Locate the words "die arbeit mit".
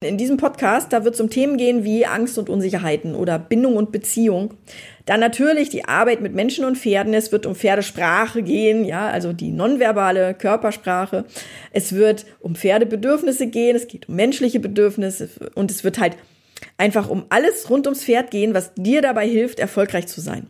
5.70-6.34